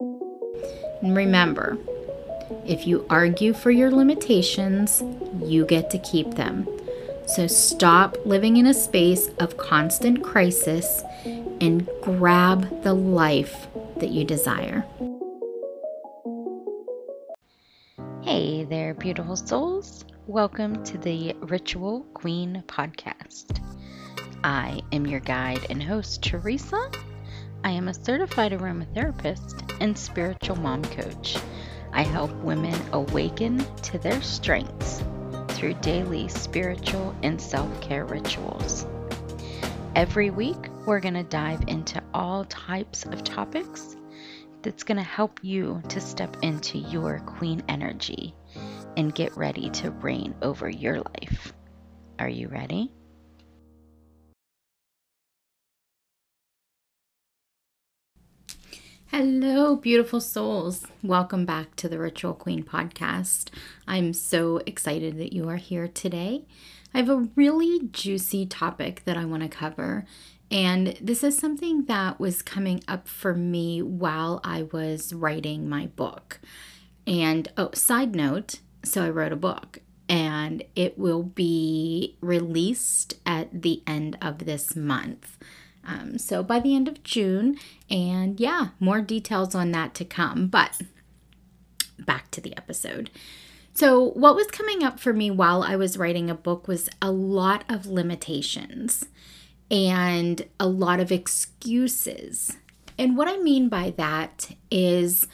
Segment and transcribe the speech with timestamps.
[0.00, 1.78] And remember,
[2.66, 5.02] if you argue for your limitations,
[5.42, 6.66] you get to keep them.
[7.26, 11.02] So stop living in a space of constant crisis
[11.60, 14.84] and grab the life that you desire.
[18.22, 20.04] Hey there, beautiful souls.
[20.26, 23.60] Welcome to the Ritual Queen podcast.
[24.42, 26.90] I am your guide and host, Theresa.
[27.62, 31.36] I am a certified aromatherapist and spiritual mom coach.
[31.92, 35.02] I help women awaken to their strengths
[35.48, 38.86] through daily spiritual and self care rituals.
[39.94, 43.96] Every week, we're going to dive into all types of topics
[44.62, 48.34] that's going to help you to step into your queen energy
[48.96, 51.52] and get ready to reign over your life.
[52.18, 52.92] Are you ready?
[59.16, 60.88] Hello, beautiful souls.
[61.00, 63.50] Welcome back to the Ritual Queen podcast.
[63.86, 66.46] I'm so excited that you are here today.
[66.92, 70.04] I have a really juicy topic that I want to cover,
[70.50, 75.86] and this is something that was coming up for me while I was writing my
[75.86, 76.40] book.
[77.06, 79.78] And oh, side note so I wrote a book,
[80.08, 85.38] and it will be released at the end of this month.
[85.86, 87.58] Um, so by the end of June,
[87.90, 90.46] and yeah, more details on that to come.
[90.46, 90.80] But
[91.98, 93.10] back to the episode.
[93.76, 97.10] So, what was coming up for me while I was writing a book was a
[97.10, 99.04] lot of limitations
[99.70, 102.56] and a lot of excuses.
[102.96, 105.26] And what I mean by that is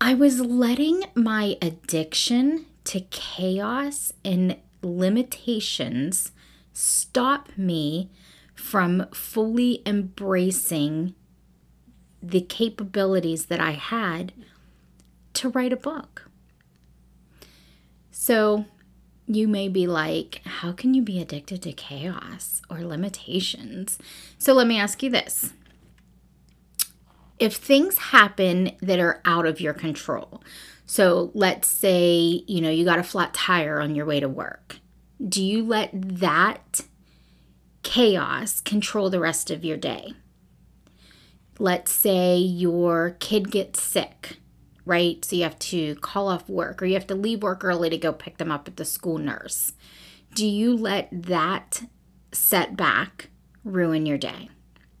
[0.00, 6.32] I was letting my addiction to chaos and limitations
[6.74, 8.10] stop me
[8.54, 11.14] from fully embracing
[12.22, 14.32] the capabilities that I had
[15.34, 16.30] to write a book.
[18.10, 18.64] So
[19.26, 23.98] you may be like, how can you be addicted to chaos or limitations?
[24.38, 25.52] So let me ask you this.
[27.38, 30.42] If things happen that are out of your control,
[30.86, 34.76] so let's say, you know, you got a flat tire on your way to work,
[35.26, 36.82] do you let that
[37.84, 40.14] chaos control the rest of your day.
[41.60, 44.38] Let's say your kid gets sick,
[44.84, 45.24] right?
[45.24, 47.98] So you have to call off work or you have to leave work early to
[47.98, 49.74] go pick them up at the school nurse.
[50.34, 51.84] Do you let that
[52.32, 53.28] setback
[53.62, 54.50] ruin your day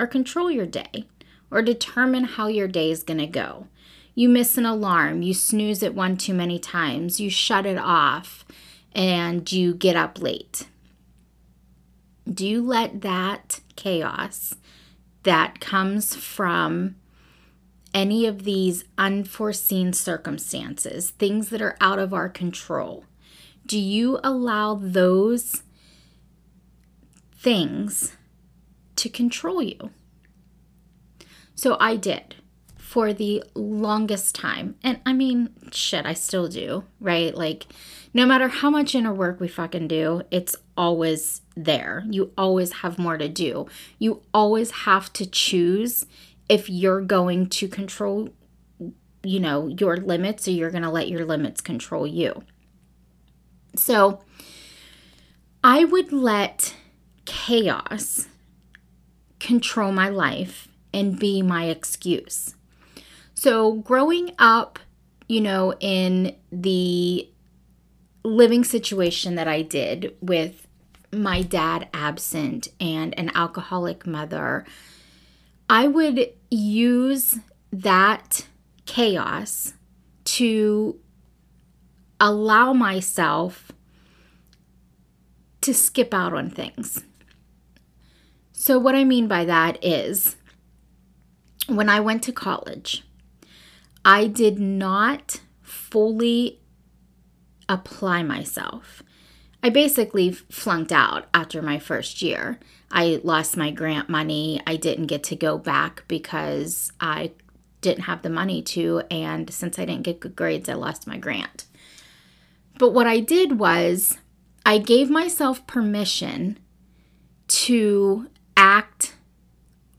[0.00, 1.04] or control your day
[1.50, 3.66] or determine how your day is going to go?
[4.14, 8.44] You miss an alarm, you snooze it one too many times, you shut it off,
[8.94, 10.66] and you get up late
[12.32, 14.54] do you let that chaos
[15.22, 16.96] that comes from
[17.94, 23.04] any of these unforeseen circumstances, things that are out of our control,
[23.66, 25.62] do you allow those
[27.36, 28.16] things
[28.96, 29.90] to control you?
[31.54, 32.36] So I did
[32.88, 34.74] for the longest time.
[34.82, 37.34] And I mean, shit, I still do, right?
[37.34, 37.66] Like,
[38.14, 42.04] no matter how much inner work we fucking do, it's always there.
[42.08, 43.66] You always have more to do.
[43.98, 46.06] You always have to choose
[46.48, 48.30] if you're going to control,
[49.22, 52.42] you know, your limits or you're going to let your limits control you.
[53.76, 54.24] So
[55.62, 56.74] I would let
[57.26, 58.28] chaos
[59.40, 62.54] control my life and be my excuse.
[63.40, 64.80] So growing up,
[65.28, 67.30] you know, in the
[68.24, 70.66] living situation that I did with
[71.12, 74.66] my dad absent and an alcoholic mother,
[75.70, 77.38] I would use
[77.72, 78.44] that
[78.86, 79.74] chaos
[80.24, 80.98] to
[82.18, 83.70] allow myself
[85.60, 87.04] to skip out on things.
[88.50, 90.34] So, what I mean by that is
[91.68, 93.04] when I went to college,
[94.04, 96.60] I did not fully
[97.68, 99.02] apply myself.
[99.62, 102.58] I basically flunked out after my first year.
[102.90, 104.60] I lost my grant money.
[104.66, 107.32] I didn't get to go back because I
[107.80, 111.18] didn't have the money to, and since I didn't get good grades, I lost my
[111.18, 111.66] grant.
[112.78, 114.18] But what I did was
[114.64, 116.58] I gave myself permission
[117.48, 119.16] to act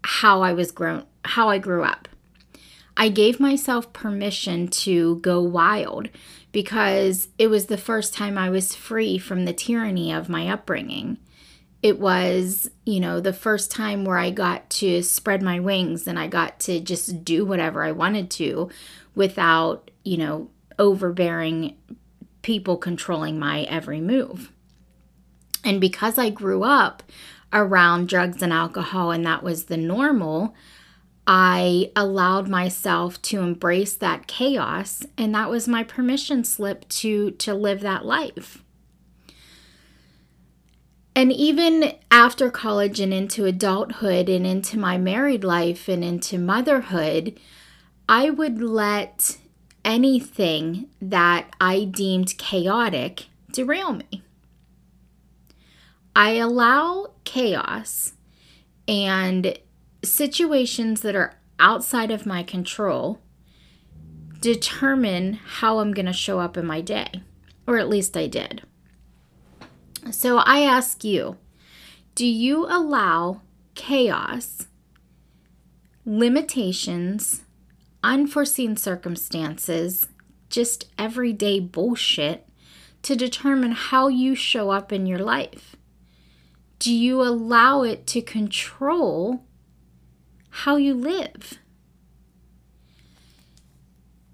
[0.03, 2.08] how I was grown how I grew up.
[2.99, 6.09] I gave myself permission to go wild
[6.51, 11.17] because it was the first time I was free from the tyranny of my upbringing.
[11.81, 16.19] It was, you know, the first time where I got to spread my wings and
[16.19, 18.69] I got to just do whatever I wanted to
[19.15, 21.77] without, you know, overbearing
[22.41, 24.51] people controlling my every move.
[25.63, 27.01] And because I grew up
[27.53, 30.53] around drugs and alcohol and that was the normal,
[31.31, 37.53] I allowed myself to embrace that chaos and that was my permission slip to to
[37.53, 38.63] live that life.
[41.15, 47.39] And even after college and into adulthood and into my married life and into motherhood,
[48.07, 49.37] I would let
[49.85, 54.23] anything that I deemed chaotic derail me.
[56.15, 58.13] I allow chaos
[58.87, 59.59] and
[60.03, 63.19] situations that are outside of my control
[64.41, 67.23] determine how I'm going to show up in my day,
[67.67, 68.63] or at least I did.
[70.11, 71.37] So I ask you
[72.15, 73.41] do you allow
[73.75, 74.67] chaos,
[76.05, 77.43] limitations,
[78.03, 80.07] unforeseen circumstances,
[80.49, 82.47] just everyday bullshit
[83.03, 85.75] to determine how you show up in your life?
[86.79, 89.45] Do you allow it to control
[90.49, 91.59] how you live?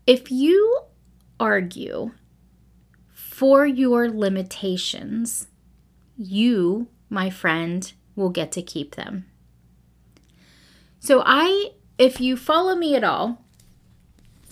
[0.07, 0.79] If you
[1.39, 2.11] argue
[3.13, 5.47] for your limitations,
[6.17, 9.25] you, my friend, will get to keep them.
[10.99, 13.43] So, I, if you follow me at all,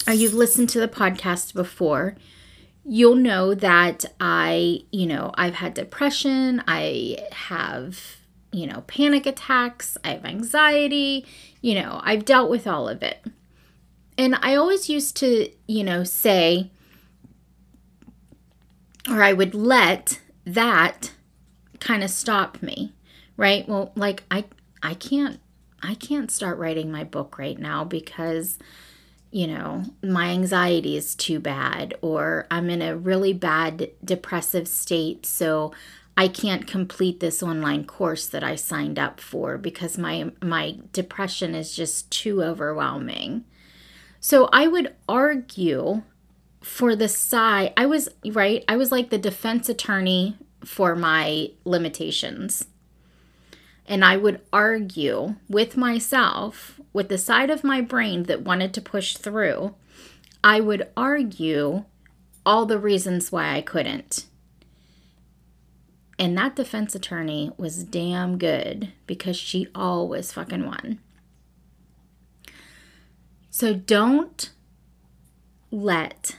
[0.07, 2.15] or you've listened to the podcast before,
[2.85, 8.17] you'll know that I, you know, I've had depression, I have,
[8.53, 11.25] you know, panic attacks, I have anxiety,
[11.61, 13.25] you know, I've dealt with all of it.
[14.17, 16.71] And I always used to, you know, say,
[19.09, 21.11] or I would let that
[21.79, 22.93] kind of stop me,
[23.37, 23.67] right?
[23.67, 24.45] Well, like I
[24.81, 25.39] I can't
[25.81, 28.59] I can't start writing my book right now because
[29.31, 35.25] you know, my anxiety is too bad, or I'm in a really bad depressive state,
[35.25, 35.73] so
[36.15, 41.55] I can't complete this online course that I signed up for because my my depression
[41.55, 43.45] is just too overwhelming.
[44.19, 46.03] So I would argue
[46.61, 47.73] for the side.
[47.75, 48.63] I was right.
[48.67, 52.67] I was like the defense attorney for my limitations.
[53.85, 58.81] And I would argue with myself with the side of my brain that wanted to
[58.81, 59.75] push through,
[60.43, 61.83] I would argue
[62.45, 64.25] all the reasons why I couldn't.
[66.19, 70.99] And that defense attorney was damn good because she always fucking won.
[73.49, 74.49] So don't
[75.71, 76.37] let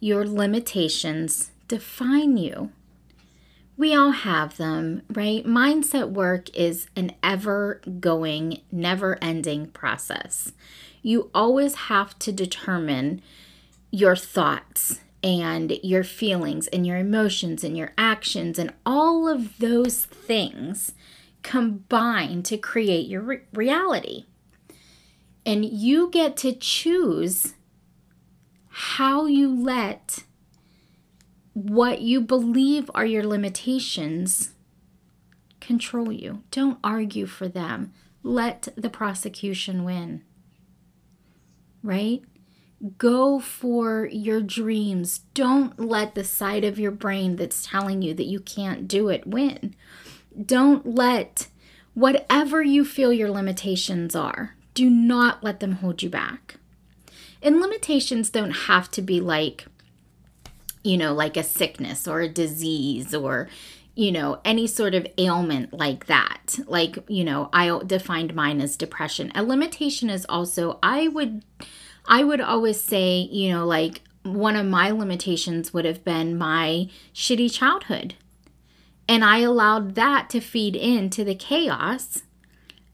[0.00, 2.70] your limitations define you.
[3.76, 5.44] We all have them, right?
[5.44, 10.52] Mindset work is an ever going, never ending process.
[11.02, 13.20] You always have to determine
[13.90, 20.04] your thoughts and your feelings and your emotions and your actions and all of those
[20.04, 20.92] things
[21.42, 24.26] combine to create your re- reality.
[25.44, 27.54] And you get to choose
[28.68, 30.20] how you let
[31.54, 34.50] what you believe are your limitations
[35.60, 36.44] control you.
[36.52, 37.92] Don't argue for them.
[38.22, 40.22] Let the prosecution win.
[41.82, 42.22] Right?
[42.98, 45.20] Go for your dreams.
[45.32, 49.26] Don't let the side of your brain that's telling you that you can't do it
[49.26, 49.74] win.
[50.44, 51.48] Don't let
[51.94, 56.56] whatever you feel your limitations are, do not let them hold you back.
[57.42, 59.66] And limitations don't have to be like,
[60.82, 63.48] you know, like a sickness or a disease or,
[63.94, 66.58] you know, any sort of ailment like that.
[66.66, 69.32] Like, you know, I defined mine as depression.
[69.34, 71.44] A limitation is also, I would,
[72.08, 76.88] I would always say, you know, like one of my limitations would have been my
[77.14, 78.14] shitty childhood.
[79.08, 82.22] And I allowed that to feed into the chaos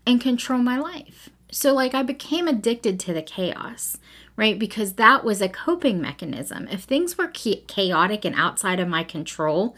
[0.07, 1.31] and control my life.
[1.51, 3.99] So, like, I became addicted to the chaos
[4.37, 4.59] right?
[4.59, 6.69] Because that was a coping mechanism.
[6.69, 9.77] If things were chaotic and outside of my control,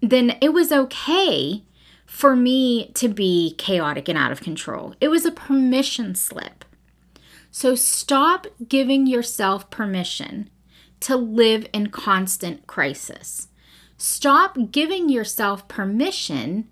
[0.00, 1.62] then it was okay
[2.06, 4.94] for me to be chaotic and out of control.
[5.00, 6.64] It was a permission slip.
[7.54, 10.48] So stop giving yourself permission
[11.00, 13.48] to live in constant crisis.
[13.98, 16.68] Stop giving yourself permission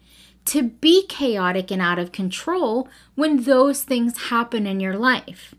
[0.47, 5.55] to be chaotic and out of control when those things happen in your life.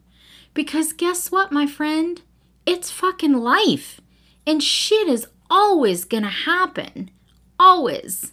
[0.55, 2.23] Because guess what, my friend?
[2.65, 4.01] It's fucking life.
[4.47, 7.11] And shit is always gonna happen.
[7.59, 8.31] Always.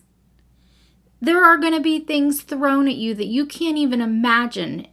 [1.20, 4.86] There are to be things thrown at you that you can't even imagine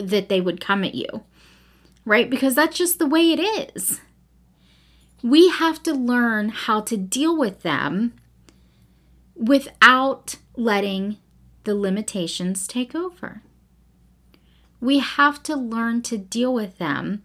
[0.00, 1.24] that they would come at you,
[2.04, 2.28] right?
[2.28, 3.40] Because that's just the way it
[3.76, 4.00] is.
[5.22, 8.14] We have to learn how to deal with them
[9.34, 11.18] without letting
[11.64, 13.42] the limitations take over.
[14.80, 17.22] We have to learn to deal with them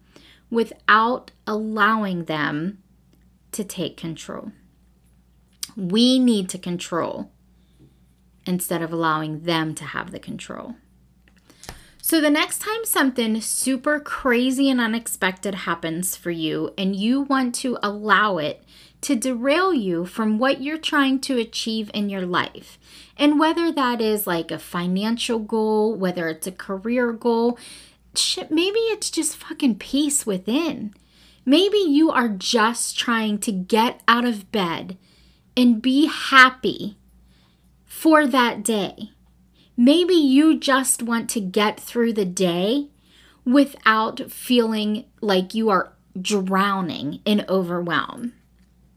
[0.50, 2.80] without allowing them
[3.54, 4.52] to take control.
[5.78, 7.32] We need to control
[8.46, 10.76] instead of allowing them to have the control.
[12.08, 17.56] So, the next time something super crazy and unexpected happens for you and you want
[17.56, 18.64] to allow it
[19.02, 22.78] to derail you from what you're trying to achieve in your life,
[23.18, 27.58] and whether that is like a financial goal, whether it's a career goal,
[28.14, 30.94] shit, maybe it's just fucking peace within.
[31.44, 34.96] Maybe you are just trying to get out of bed
[35.58, 37.00] and be happy
[37.84, 39.15] for that day.
[39.78, 42.90] Maybe you just want to get through the day
[43.44, 48.34] without feeling like you are drowning in overwhelm.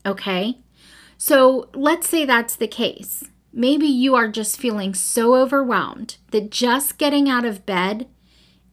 [0.07, 0.59] Okay?
[1.17, 3.25] So let's say that's the case.
[3.53, 8.07] Maybe you are just feeling so overwhelmed that just getting out of bed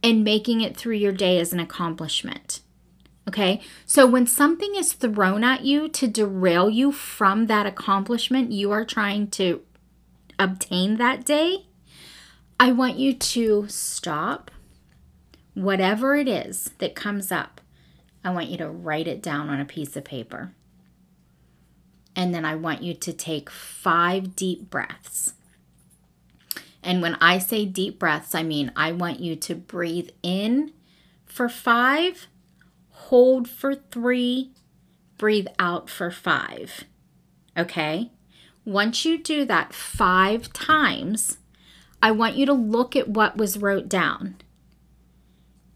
[0.04, 2.62] and making it through your day is an accomplishment.
[3.28, 8.72] Okay, so when something is thrown at you to derail you from that accomplishment you
[8.72, 9.62] are trying to
[10.38, 11.66] obtain that day,
[12.60, 14.52] I want you to stop
[15.54, 17.62] whatever it is that comes up.
[18.24, 20.54] I want you to write it down on a piece of paper.
[22.16, 25.34] And then I want you to take five deep breaths.
[26.82, 30.72] And when I say deep breaths, I mean I want you to breathe in
[31.26, 32.28] for five
[32.96, 34.52] hold for three,
[35.18, 36.84] breathe out for five.
[37.58, 38.12] Okay?
[38.64, 41.38] Once you do that five times,
[42.02, 44.36] I want you to look at what was wrote down.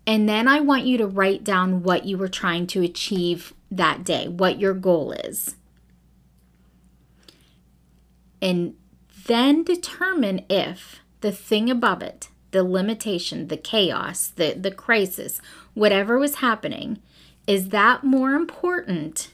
[0.05, 4.03] And then I want you to write down what you were trying to achieve that
[4.03, 5.55] day, what your goal is.
[8.41, 8.75] And
[9.27, 15.41] then determine if the thing above it, the limitation, the chaos, the, the crisis,
[15.73, 16.99] whatever was happening,
[17.45, 19.33] is that more important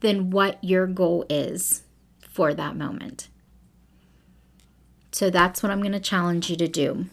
[0.00, 1.82] than what your goal is
[2.20, 3.28] for that moment?
[5.14, 7.06] So that's what I'm going to challenge you to do.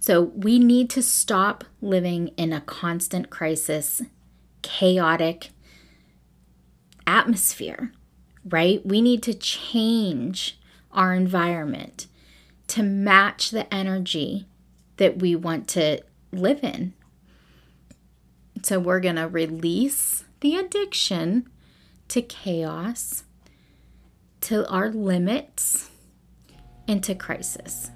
[0.00, 4.00] So we need to stop living in a constant crisis,
[4.62, 5.50] chaotic
[7.06, 7.92] atmosphere,
[8.48, 8.84] right?
[8.86, 10.58] We need to change
[10.90, 12.06] our environment
[12.68, 14.46] to match the energy
[14.96, 16.00] that we want to
[16.32, 16.94] live in.
[18.62, 21.50] So we're going to release the addiction
[22.08, 23.24] to chaos,
[24.40, 25.90] to our limits,
[26.86, 27.90] and to crisis.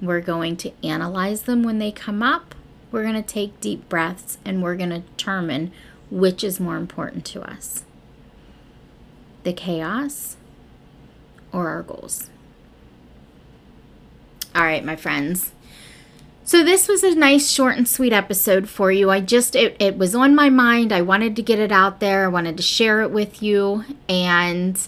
[0.00, 2.54] We're going to analyze them when they come up.
[2.92, 5.72] We're going to take deep breaths and we're going to determine
[6.10, 7.84] which is more important to us
[9.42, 10.36] the chaos
[11.52, 12.30] or our goals.
[14.56, 15.52] All right, my friends.
[16.44, 19.10] So this was a nice short and sweet episode for you.
[19.10, 20.92] I just it, it was on my mind.
[20.92, 22.24] I wanted to get it out there.
[22.24, 24.80] I wanted to share it with you and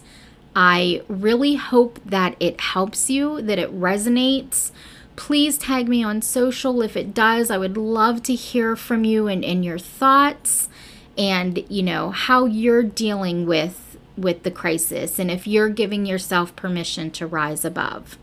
[0.60, 4.72] I really hope that it helps you, that it resonates.
[5.14, 7.48] Please tag me on social if it does.
[7.48, 10.68] I would love to hear from you and, and your thoughts
[11.16, 16.56] and you know how you're dealing with with the crisis and if you're giving yourself
[16.56, 18.18] permission to rise above.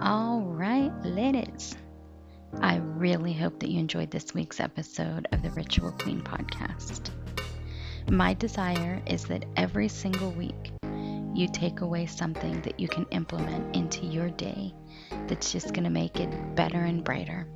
[0.00, 1.74] All right, ladies.
[2.60, 7.08] I really hope that you enjoyed this week's episode of the Ritual Queen podcast.
[8.10, 10.73] My desire is that every single week
[11.34, 14.72] you take away something that you can implement into your day
[15.26, 17.46] that's just going to make it better and brighter.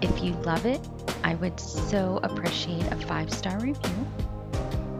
[0.00, 0.80] If you love it,
[1.24, 4.06] I would so appreciate a five star review.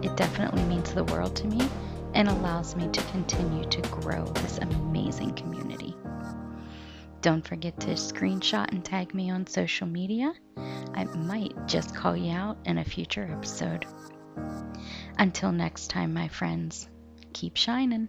[0.02, 1.69] It definitely means the world to me
[2.14, 5.95] and allows me to continue to grow this amazing community.
[7.21, 10.33] Don't forget to screenshot and tag me on social media.
[10.95, 13.87] I might just call you out in a future episode.
[15.19, 16.88] Until next time, my friends,
[17.38, 18.09] keep shining.